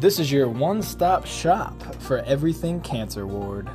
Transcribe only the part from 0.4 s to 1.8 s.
one stop shop